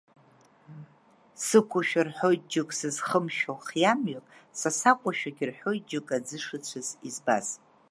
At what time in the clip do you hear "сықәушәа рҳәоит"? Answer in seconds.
1.45-2.41